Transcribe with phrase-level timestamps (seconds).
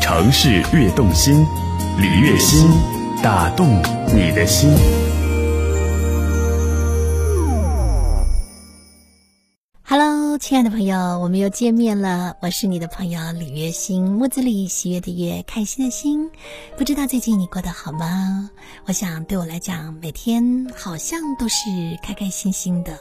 [0.00, 1.46] 城市悦动心，
[1.98, 2.68] 李悦心，
[3.22, 3.82] 打动
[4.14, 4.70] 你的心。
[10.38, 12.36] 亲爱的朋友，我们又见面了。
[12.40, 16.30] 我是你的朋友李月心，木子李喜悦的悦，开心的心。
[16.76, 18.50] 不知道最近你过得好吗？
[18.86, 21.64] 我想对我来讲，每天好像都是
[22.02, 22.98] 开开心心的。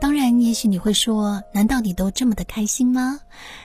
[0.00, 3.20] 当然，也许你会说，难道你都这么的开心吗？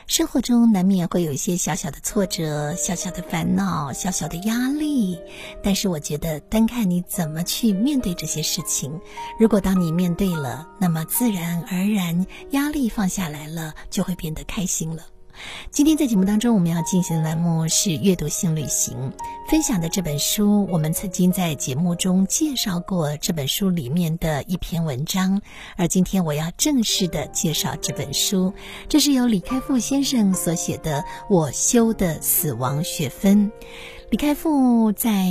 [0.06, 5.18] 生活中难免会有一些小小的挫折、小小的烦恼、小小的压力，
[5.64, 8.92] 但是我觉得，单看你怎么去面对这些事情，
[9.40, 15.04] 如果当你面对了，那么自然而然压力放下来了，就会变得开心了。
[15.72, 19.12] 今天在节目当中，我们要进行的栏目是阅读性旅行，
[19.50, 25.42] 分享的这本书，我们曾经在节目中介绍过这本书里面的一篇文章，
[25.76, 28.54] 而今天我要正式的介绍这本书，
[28.88, 33.52] 这是由李开复先生所写的《我修的死亡学分》。
[34.14, 35.26] 李开复在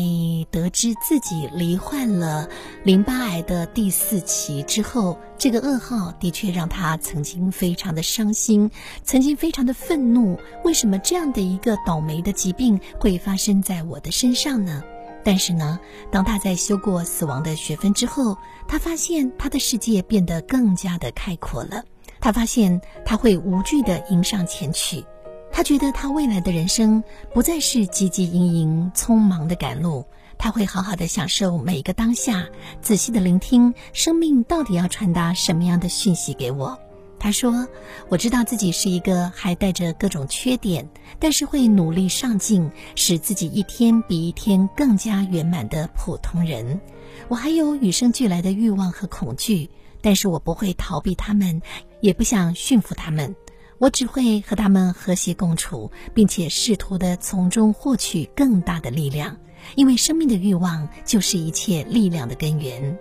[0.51, 2.48] 得知自己罹患了
[2.83, 8.69] 淋巴癌的第四期之后，这个噩耗的确让他曾经非常的伤心，
[9.05, 10.37] 曾经非常的愤怒。
[10.65, 14.83] 为什么这样的一个倒霉的疾病会发生在我的身上呢？
[15.23, 15.79] 但是呢，
[16.11, 21.85] 当他在修过死亡的学分之后，他发现他的世界变得更加的开阔了。
[22.19, 25.05] 他发现他会无惧的迎上前去。
[25.53, 30.06] 他觉得他未来的人生不再是汲汲营营、匆忙的赶路，
[30.39, 32.48] 他会好好的享受每一个当下，
[32.81, 36.78] 仔细的聆听生命到底要传达什么样的讯息给我。
[37.19, 37.69] 他说
[38.11, 40.89] ：“我知道自己是一个还带着各种缺点，
[41.20, 46.80] 但是会努力上进，使自己一天比一天更加圆满的普通人。
[47.28, 51.62] 我还有与生俱来的欲望和恐惧，但是我不会逃避他们，
[52.00, 53.36] 也不想驯服他们。”
[53.83, 59.37] 我只会和他们和谐共处，并且试图的从中获取更大的力量，
[59.75, 62.97] 因为生命的欲望就是一切力量的根源。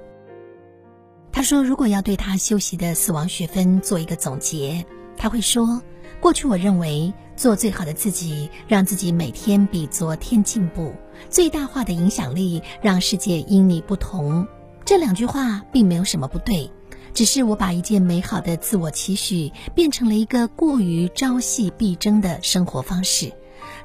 [1.31, 4.83] 他说：“如果要对他修习的死亡学分做一个总结，
[5.17, 5.83] 他会说：
[6.19, 10.95] 过去我认为做最好的自己，让自己每天比昨天进步，
[11.29, 14.47] 最大化的影响力让世界因你不同。
[14.83, 16.71] 这两句话并没有什么不对。”
[17.13, 23.31] 只是我把一件美好的自我期许变成了一个过于朝夕必争的生活方式。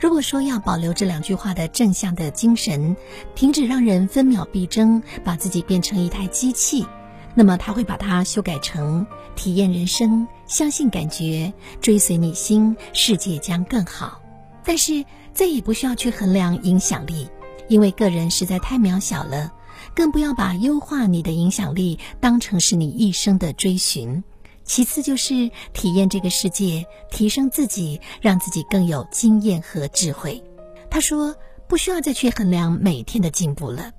[0.00, 2.96] 如果说要保留这两句话的正向的精神，
[3.34, 6.86] 停止让人分秒必争，把自己变成一台机器，
[7.34, 14.20] 那么他会把它修改成体验人生，相信感觉，追随你心，世界将更好。
[14.64, 17.28] 但是再也不需要去衡量影响力，
[17.68, 19.52] 因为个人实在太渺小了。
[19.96, 24.22] 更不要把优化你的影响力当成是你一生的追寻。
[24.62, 30.44] 其次就是体验这个世界，提升自己，让自己更有经验和智慧。
[30.90, 31.34] 他说，
[31.66, 33.92] 不需要再去衡量每天的进步了。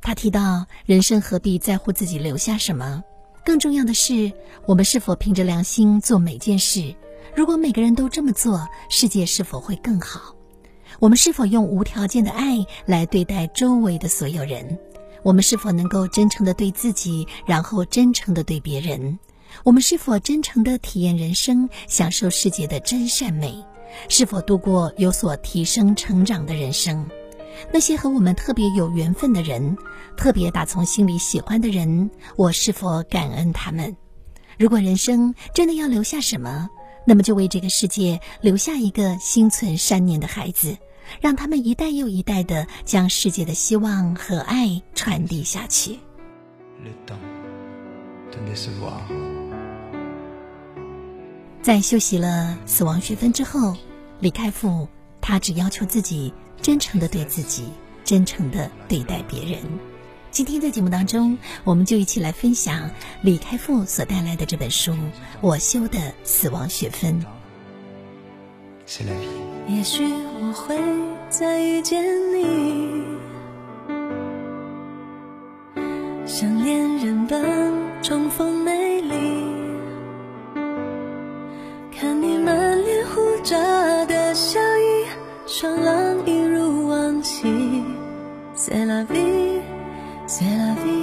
[0.00, 3.04] 他提到，人生何必在乎自己留下什么？
[3.44, 4.32] 更重要的是，
[4.66, 6.96] 我们是否凭着良心做每件事？
[7.36, 10.34] 如果每个人都这么做，世界是否会更好？
[10.98, 14.76] 我们是否用无条件的爱来对待周围的所有人？
[15.22, 19.18] 我们是否能够真诚的对自己，然后真诚的对别人？
[19.64, 23.54] 我们是否真诚的体验人生，享受世界的真善美？
[24.08, 27.04] 是否度过有所提升、成长的人生？
[27.72, 29.76] 那些和我们特别有缘分的人，
[30.16, 33.94] 特别打从心里喜欢的人，我是否感恩他们？
[34.56, 36.68] 如果人生真的要留下什么，
[37.06, 40.76] 那么就为这个世界留下一个心存善念的孩子。
[41.20, 45.98] 让他们一代又一代的将世界的希望和爱传递下去。
[51.62, 53.76] 在修习了死亡学分之后，
[54.18, 54.88] 李开复
[55.20, 56.32] 他只要求自己
[56.62, 57.64] 真诚的对自己，
[58.04, 59.60] 真诚的对待别人。
[60.30, 62.88] 今天在节目当中，我们就一起来分享
[63.20, 64.92] 李开复所带来的这本书
[65.40, 67.20] 《我修的死亡学分》。
[69.68, 70.04] 也许
[70.50, 70.76] 我会
[71.28, 72.02] 再遇见
[72.34, 73.04] 你，
[76.26, 77.40] 像恋人般
[78.02, 79.14] 重逢美丽，
[81.96, 83.56] 看你满脸胡渣
[84.06, 85.06] 的笑意，
[85.46, 87.84] 双浪一如往昔。
[88.56, 89.60] C'est la vie,
[90.26, 90.99] c'est la vie,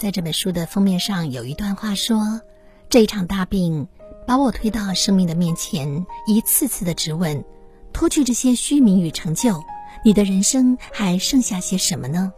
[0.00, 2.40] 在这本书的封面上有一段话说
[2.88, 3.86] ：“这一场大病
[4.26, 7.44] 把我推到生命的面前，一次次的质问：
[7.92, 9.62] 脱去这些虚名与成就，
[10.02, 12.32] 你的人生还剩下些什么呢？”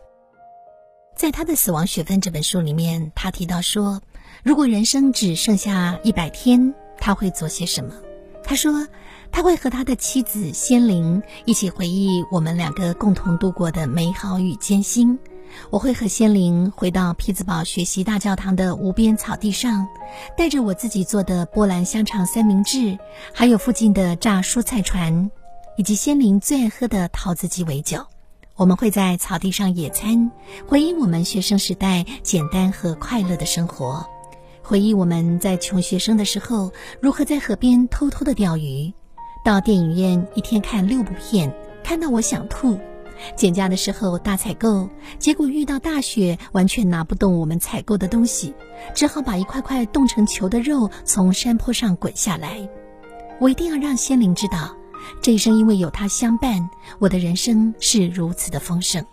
[1.15, 4.03] 在他的《死亡学分》这本书里面，他提到说，
[4.43, 7.95] 如果人生只剩下一百天，他会做些什么？
[8.43, 8.89] 他说，
[9.31, 15.17] 他会和他的妻子仙灵一起回忆我们两个共同度过的美好与艰辛。
[15.71, 19.87] 我会和仙灵回到匹兹堡学习大教堂的无边草地上，
[20.37, 22.99] 带着我自己做的波兰香肠三明治，
[23.33, 25.31] 还有附近的炸蔬菜船，
[25.77, 28.07] 以及仙灵最爱喝的桃子鸡尾酒。
[28.55, 30.31] 我们会在草地上野餐，
[30.69, 34.07] 回忆我们学生时代简单和快乐的生活，
[34.63, 38.93] 回忆我们在穷学生的时候如何在河边偷偷的钓鱼，
[39.45, 42.79] 到电影院一天看六部片，看到我想吐。
[43.37, 44.89] 减价的时候大采购，
[45.19, 48.55] 结果遇到大雪，完全拿不动我们采购的东西，
[48.95, 52.69] 只好把一块块冻成球的肉从山坡上滚下来。
[53.41, 54.77] 我一定要让仙灵知道，
[55.21, 59.05] 这一生因为有他相伴，我的人生是如此的丰盛。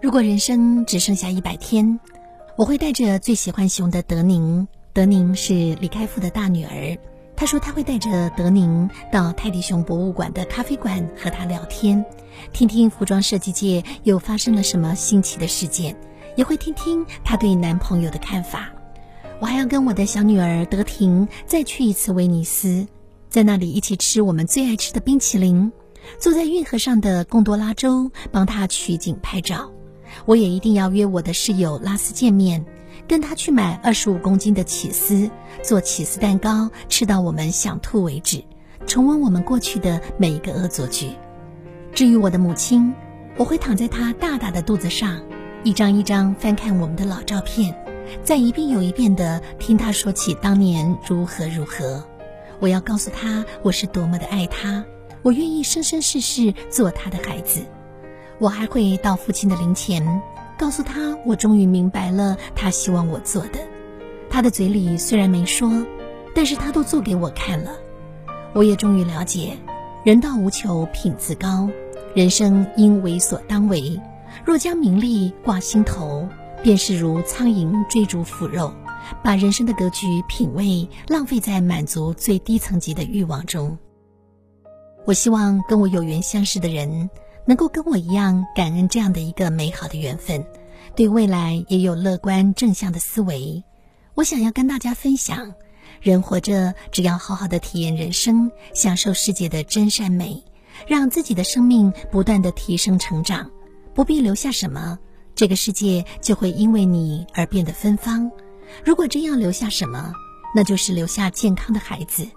[0.00, 1.98] 如果人生只剩下一百天，
[2.56, 6.96] 我会带着最喜欢熊的德宁，德宁是李开复的大女儿。
[7.38, 12.04] 他说他会带着德宁到泰迪熊博物馆的咖啡馆和他聊天，
[12.52, 15.96] 听听服装设计界又发生了什么新奇的事件，
[16.34, 18.68] 也会听听他对男朋友的看法。
[19.38, 22.84] 我还要跟我的小女儿德婷再去一次威尼斯，
[23.30, 25.70] 在那里一起吃我们最爱吃的冰淇淋，
[26.18, 29.70] 坐在运河上的贡多拉舟帮她取景拍照。
[30.26, 32.66] 我也一定要约我的室友拉斯见面。
[33.08, 35.30] 跟他去买二十五公斤的起司，
[35.62, 38.44] 做起司蛋糕，吃到我们想吐为止，
[38.86, 41.12] 重温我们过去的每一个恶作剧。
[41.94, 42.94] 至于我的母亲，
[43.38, 45.22] 我会躺在她大大的肚子上，
[45.64, 47.74] 一张一张翻看我们的老照片，
[48.22, 52.04] 再一遍又一遍地听她说起当年如何如何。
[52.60, 54.84] 我要告诉她我是多么的爱她，
[55.22, 57.62] 我愿意生生世世做她的孩子。
[58.38, 60.04] 我还会到父亲的灵前。
[60.58, 63.60] 告诉他，我终于明白了他希望我做的。
[64.28, 65.86] 他的嘴里虽然没说，
[66.34, 67.70] 但是他都做给我看了。
[68.52, 69.56] 我也终于了解，
[70.04, 71.70] 人到无求品自高。
[72.14, 74.00] 人生应为所当为。
[74.44, 76.28] 若将名利挂心头，
[76.62, 78.72] 便是如苍蝇追逐腐肉，
[79.22, 83.78] 把人生的格局、品味浪费在满足最低层级的欲望中。
[85.06, 87.08] 我希望跟我有缘相识的人，
[87.48, 90.44] 能够跟我一样感恩这样的一个美好的缘分，
[90.94, 93.64] 对未来也有乐观正向的思维。
[94.12, 95.54] 我想要跟大家分享，
[96.02, 100.44] 人活着只要好好的体验人生，享受世界的真善美，
[100.86, 103.50] 让自己的生命不断的提升成长。
[103.94, 104.98] 不必留下什么，
[105.34, 108.30] 这个世界就会因为你而变得芬芳。
[108.84, 110.12] 如果真要留下什么，
[110.54, 112.28] 那就是留下健康的孩子。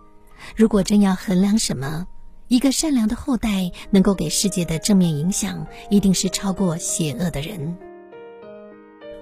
[0.56, 2.08] 如果真要衡量什么，
[2.52, 7.78] 一个善良的后代能够给世界的正面影响，一定是超过邪恶的人。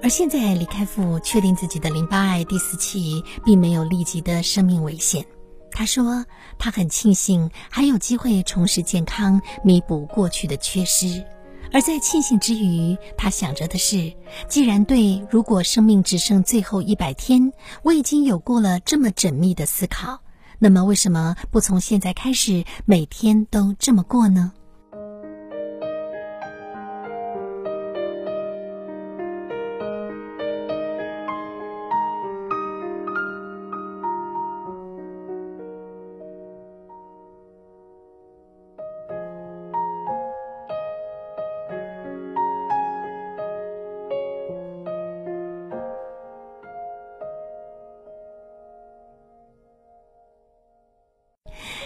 [0.01, 5.23] 而现在，李开复确定自己的淋巴癌第四期并没有立即的生命危险。
[5.69, 6.25] 他说，
[6.57, 11.23] 他很庆幸还有机会重拾健康，弥补过去的缺失。
[11.71, 14.11] 而在庆幸之余，他想着的是：
[14.47, 20.19] 既然对如果生命只剩最后一百天，我已经有过了这么缜密的思考，
[20.59, 24.51] 那么为什么不从现在开始，每天都这么过呢？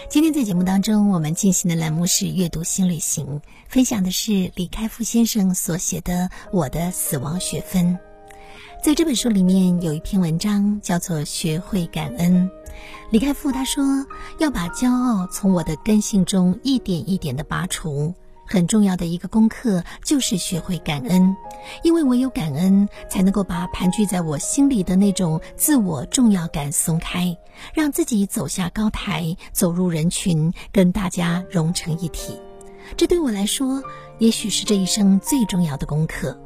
[0.08, 7.86] 今天在节目当中，我们进行的栏目是阅读新旅行，分享的是李开复先生所写的《我的死亡学分》。
[8.82, 12.48] 在这本书里面有一篇文章叫做《学会感恩》。
[13.10, 13.82] 李开复他说
[14.38, 18.14] 要把骄傲从我的根性中一点一点的拔除。
[18.46, 21.36] 很重要的一个功课就是学会感恩，
[21.82, 27.36] 因为唯有感恩，才能够把盘踞在我心里的那种自我重要感松开，
[27.72, 32.38] 让自己走下高台，走入人群，跟大家融成一体。
[32.96, 33.82] 这对我来说，
[34.18, 36.38] 也许是这一生最重要的功课。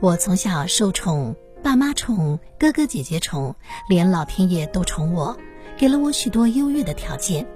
[0.00, 3.54] 我从小受宠，爸妈宠，哥哥姐姐宠，
[3.88, 5.36] 连老天爷都宠我，
[5.76, 7.46] 给了我许多优越的条件。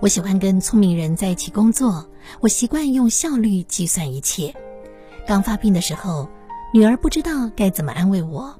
[0.00, 2.08] 我喜欢跟聪明人在一起工作。
[2.40, 4.54] 我习惯用效率计算一切。
[5.26, 6.28] 刚发病的时候，
[6.72, 8.58] 女儿不知道该怎么安慰我，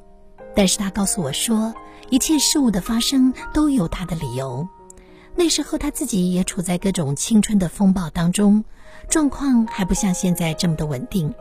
[0.54, 1.74] 但是她告诉我说，
[2.10, 4.68] 一切事物的发生都有它的理由。
[5.34, 8.64] 那时候她自己也处在各种青春的风暴当中，
[9.08, 11.34] 状况还不像现在这么的稳定。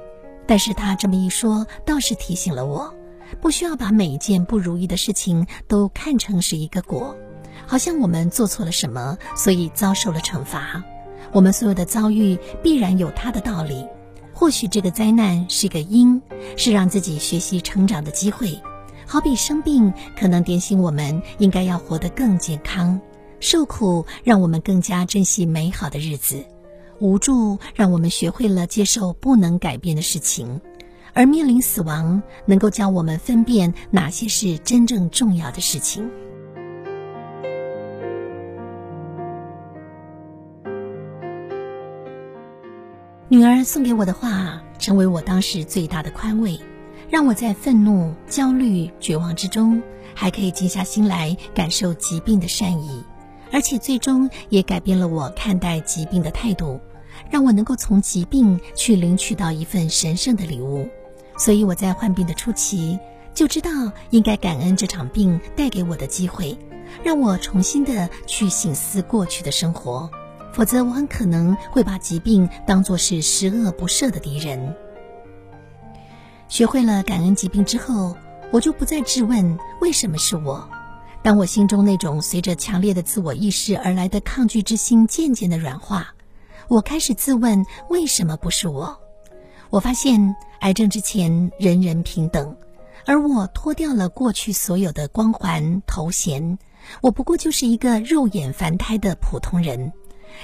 [0.47, 2.93] 但是她这么一说，倒是提醒了我，
[3.41, 7.15] 不需要把每一件不如意的事情都看成是一个果，
[7.67, 10.83] 好像我们做错了什么，所以遭受了惩罚。
[11.33, 13.85] 我们所有的遭遇必然有它的道理，
[14.33, 16.21] 或许这个灾难是个因，
[16.57, 18.59] 是让自己学习成长的机会。
[19.05, 22.99] 好比生病，可能点醒我们应该要活得更健康；
[23.39, 26.37] 受苦，让我们更加珍惜美好的日子；
[26.99, 30.59] 无助，让我们学会了接受不能改变的事情；
[31.13, 36.09] 而面临死亡，能够教我们分辨哪些是真正重要的事情。
[43.31, 46.59] 女儿送给我的话，成为我当时最大的宽慰，
[47.09, 49.81] 让我在愤怒、焦虑、绝望之中，
[50.13, 53.05] 还可以静下心来感受疾病的善意，
[53.49, 56.81] 而且最终也改变了我看待疾病的态度，
[57.29, 60.89] 让我能够从疾病去领取到一份神圣的礼物。
[61.37, 62.99] 所以我在患病的初期
[63.33, 63.69] 就知道
[64.09, 66.57] 应该感恩这场病带给我的机会，
[67.01, 70.11] 让我重新的去醒思过去的生活。
[70.53, 74.75] 否则，我很可能会把疾病当作是十恶不赦的敌人。
[76.49, 78.15] 学会了感恩疾病之后，
[78.51, 80.69] 我就不再质问为什么是我。
[81.23, 86.13] 当我心中那种随着强烈的自我意识而来的抗拒之心渐渐的软化，
[86.67, 88.99] 我开始自问为什么不是我。
[89.69, 92.57] 我发现癌症之前人人平等，
[93.05, 96.57] 而我脱掉了过去所有的光环头衔，
[97.01, 99.93] 我不过就是一个肉眼凡胎的普通人。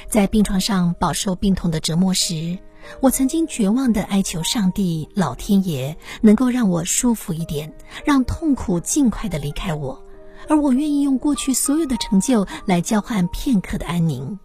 [0.08, 2.58] 在病床上饱受病痛的折磨时，
[3.02, 7.74] 我曾经绝望地哀求上帝、老天爷能够让我舒服一点，
[8.06, 10.02] 让痛苦尽快地离开我，
[10.48, 14.40] 而我愿意用过去所有的成就来交换片刻的安宁。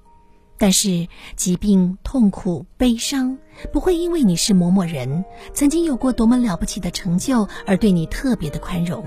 [0.58, 3.36] 但是疾病、痛苦、悲伤
[3.72, 9.04] 不会因为你是某某人，曾经有过多么了不起的成就而对你特别的宽容。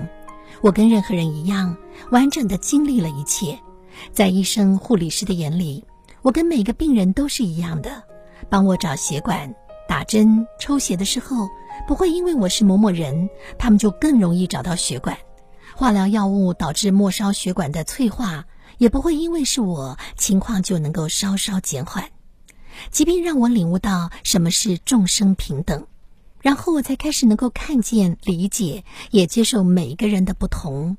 [0.60, 1.76] 我跟任何人一样，
[2.10, 3.58] 完整地经历了一切，
[4.12, 5.84] 在医生、护理师的眼里。
[6.26, 8.02] 我跟每个病人都是一样的，
[8.50, 9.54] 帮我找血管，
[9.88, 11.48] 打针、抽血的时候，
[11.86, 15.16] 不会因为我是某某人，他们就更容易找到血管；
[15.76, 18.44] 化疗药物导致末梢血管的脆化，
[18.78, 22.02] 也不会因为是我，情况就能够稍稍减缓。
[22.90, 25.86] 疾病让我领悟到什么是众生平等，
[26.40, 30.96] 然后我才开始能够看见、理解，也接受每一个人的不同。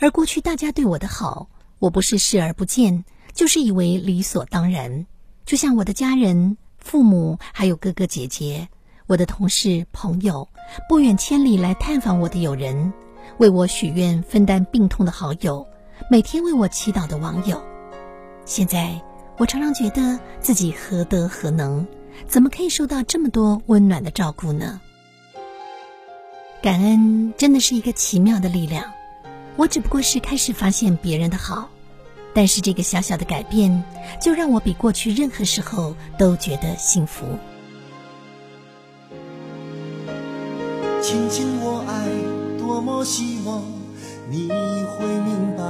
[0.00, 3.04] 而过去大家对我的好，我不是视而不见，
[3.36, 5.06] 就是以为理所当然。
[5.44, 8.68] 就像我的家人、父母，还有哥哥姐姐，
[9.06, 10.48] 我的同事、朋友，
[10.88, 12.92] 不远千里来探访我的友人，
[13.38, 15.64] 为我许愿、分担病痛的好友，
[16.10, 17.62] 每天为我祈祷的网友，
[18.44, 19.00] 现在。
[19.38, 21.86] 我常常觉得自己何德何能，
[22.26, 24.80] 怎么可以受到这么多温暖的照顾呢？
[26.62, 28.90] 感恩真的是一个奇妙的力量。
[29.56, 31.68] 我只不过是开始发现别人的好，
[32.36, 33.82] 但是这个小小的改变，
[34.20, 37.24] 就让我比过去任何时候都觉得幸福。
[41.00, 42.06] 亲亲我爱，
[42.58, 43.62] 多么希望
[44.28, 45.64] 你会明白。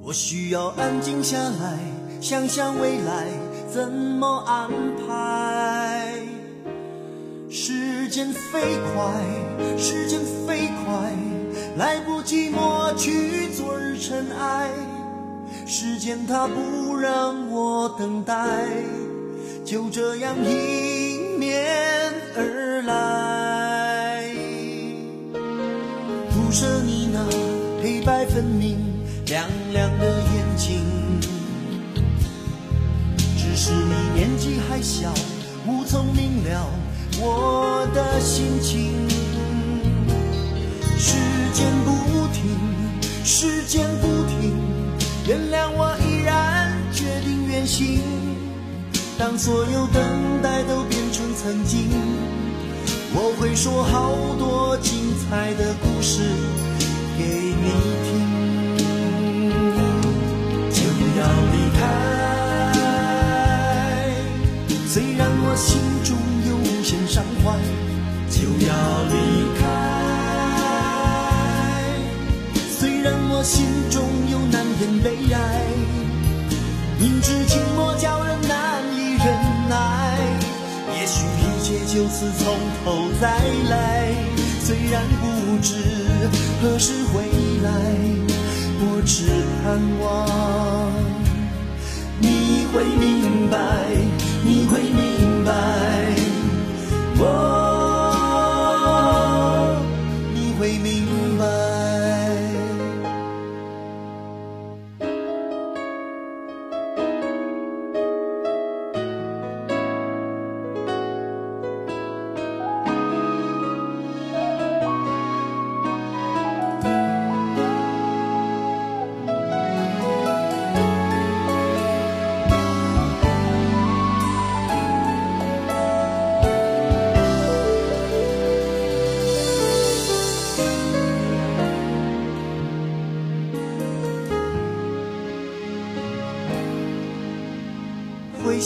[0.00, 1.78] 我需要安静下来，
[2.22, 3.26] 想想未来
[3.70, 4.70] 怎么安
[5.06, 6.10] 排。
[7.50, 11.12] 时间飞快，时间飞快，
[11.76, 14.70] 来不及抹去昨日尘埃。
[15.66, 18.66] 时间它不让我等待，
[19.64, 21.64] 就这样迎面
[22.36, 24.24] 而来。
[26.30, 27.24] 不舍你那
[27.82, 28.84] 黑白分明。
[29.26, 30.84] 亮亮的眼睛，
[33.36, 35.12] 只是你年纪还小，
[35.66, 36.70] 无从明了
[37.20, 39.15] 我的心情。
[40.98, 41.16] 时
[41.52, 41.90] 间不
[42.32, 42.58] 停，
[43.24, 44.56] 时间不停，
[45.26, 48.00] 原谅我依然决定远行。
[49.18, 51.88] 当所有等待都变成曾经，
[53.14, 56.22] 我会说好多精彩的故事
[57.16, 57.24] 给
[57.62, 57.70] 你
[58.04, 58.10] 听。
[60.70, 60.82] 就
[61.18, 61.80] 要离开
[64.86, 66.16] 虽然我心中
[66.48, 67.44] 有无限伤怀，
[68.30, 68.72] 就要
[69.08, 69.14] 离
[73.46, 75.38] 心中有难言悲哀，
[76.98, 79.26] 明知寂寞叫人难以忍
[79.68, 80.18] 耐，
[80.92, 82.44] 也许一切就此从
[82.84, 83.38] 头再
[83.70, 84.12] 来。
[84.58, 85.24] 虽然不
[85.62, 85.76] 知
[86.60, 87.22] 何时回
[87.62, 87.70] 来，
[88.80, 89.28] 我只
[89.62, 90.04] 盼望
[92.18, 93.56] 你会明白。
[94.44, 95.52] 你会明白，
[97.20, 97.24] 哦，
[100.34, 100.95] 你会明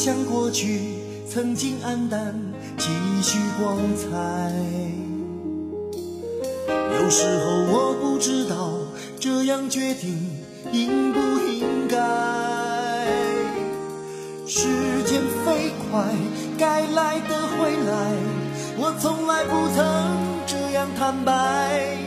[0.02, 0.94] 想过去，
[1.28, 2.34] 曾经黯淡，
[2.78, 2.88] 几
[3.22, 4.08] 许光彩。
[6.72, 8.78] 有时候我不知道
[9.18, 10.18] 这样决定
[10.72, 11.98] 应不应该。
[14.46, 14.68] 时
[15.04, 16.02] 间飞快，
[16.56, 18.16] 该来的会来，
[18.78, 19.84] 我从来不曾
[20.46, 21.98] 这样坦白。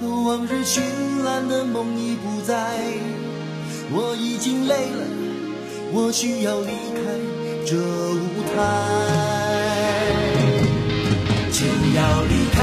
[0.00, 0.80] 往日绚
[1.24, 2.78] 烂的梦已不在，
[3.90, 5.13] 我已经累了。
[5.96, 6.98] 我需要离开
[7.64, 8.56] 这舞台，
[11.52, 12.58] 就要离开。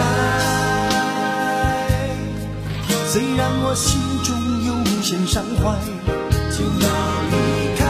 [3.07, 5.79] 虽然我心中有无限伤怀，
[6.51, 6.89] 就要
[7.31, 7.35] 离
[7.77, 7.81] 开。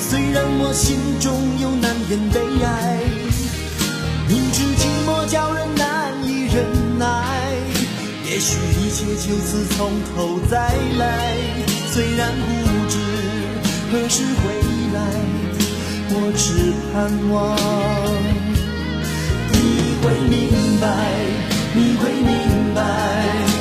[0.00, 2.98] 虽然我心中有难言悲哀，
[4.26, 7.54] 明知寂寞叫人难以忍耐，
[8.24, 11.38] 也许一切就此从头再来。
[11.92, 12.46] 虽然不
[12.88, 12.96] 知
[13.92, 14.48] 何时回
[14.94, 14.98] 来，
[16.08, 16.94] 我只盼
[17.28, 17.34] 望
[19.52, 19.54] 你
[20.00, 20.40] 会明
[20.80, 20.88] 白，
[21.74, 23.51] 你会明白。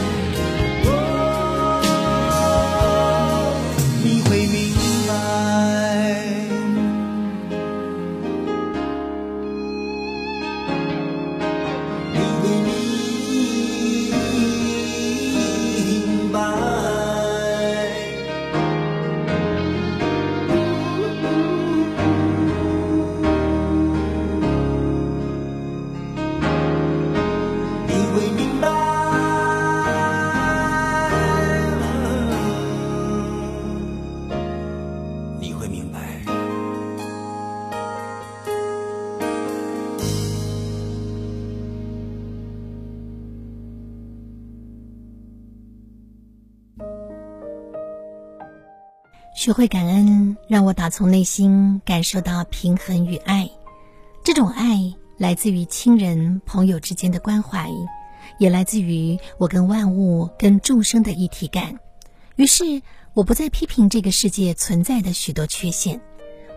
[49.41, 53.49] 学会感恩，让我打从内心感受到平衡与爱。
[54.23, 57.67] 这种爱来自于亲人、朋友之间的关怀，
[58.37, 61.79] 也来自于我跟万物、跟众生的一体感。
[62.35, 62.83] 于是，
[63.15, 65.99] 我不再批评这个世界存在的许多缺陷。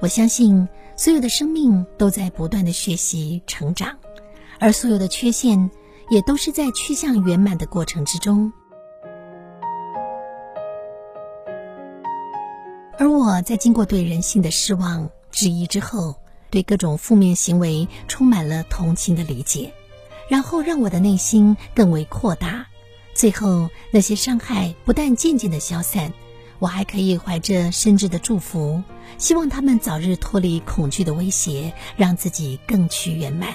[0.03, 3.97] 我相信，所有的生命都在不断的学习成长，
[4.61, 5.71] 而所有的缺陷，
[6.11, 8.53] 也都是在趋向圆满的过程之中。
[12.99, 16.15] 而我在经过对人性的失望、质疑之后，
[16.51, 19.73] 对各种负面行为充满了同情的理解，
[20.29, 22.67] 然后让我的内心更为扩大。
[23.15, 26.13] 最后，那些伤害不但渐渐的消散，
[26.59, 28.83] 我还可以怀着深挚的祝福，
[29.19, 33.55] 希望他们早日脱离恐惧的威胁，让自己更趋圆满。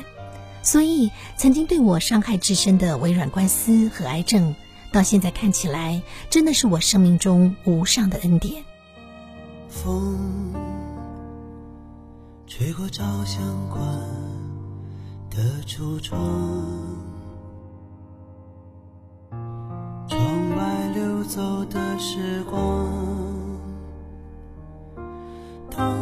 [0.61, 4.55] 所以，曾经对我伤害至深的微软官司和癌症，
[4.91, 8.65] 到现在看起来，真的是我生命中无上的恩典。
[9.69, 10.51] 风
[12.47, 13.79] 吹过照相馆
[15.29, 16.19] 的橱窗，
[20.07, 20.19] 窗
[20.57, 22.89] 外流走的时光。
[25.69, 25.95] 当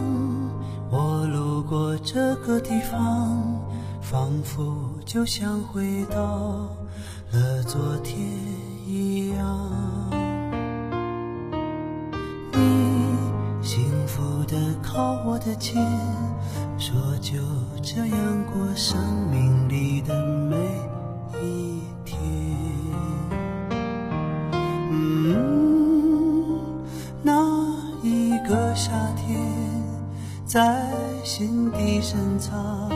[0.89, 3.61] 我路过这个地方，
[4.01, 4.73] 仿佛
[5.05, 6.69] 就像回到
[7.33, 8.17] 了昨天
[8.87, 9.96] 一样。
[14.47, 15.75] 的靠我的肩，
[16.79, 17.33] 说就
[17.83, 18.97] 这样过生
[19.29, 20.55] 命里的每
[21.41, 22.17] 一天。
[24.89, 26.59] 嗯，
[27.21, 27.33] 那
[28.01, 29.37] 一个夏天，
[30.45, 30.87] 在
[31.25, 32.89] 心底深藏，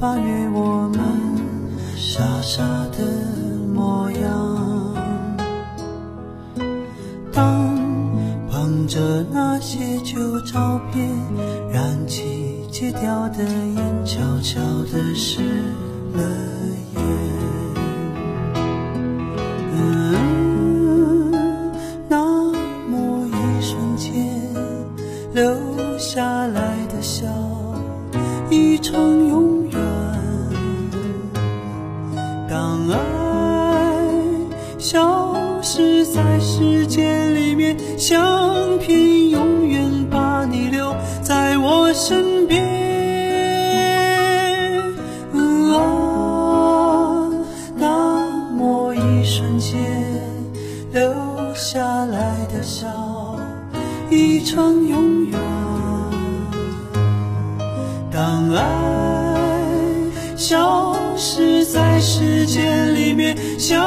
[0.00, 0.98] 八月，我们
[1.94, 3.04] 傻傻的
[3.74, 4.94] 模样。
[7.30, 7.76] 当
[8.50, 11.06] 捧着那些旧照片。
[11.70, 14.58] 燃起戒掉的烟，悄悄
[14.90, 15.42] 的湿
[16.14, 16.22] 了
[54.50, 55.38] 成永远。
[58.10, 58.64] 当爱
[60.36, 63.80] 消失在时间里面，相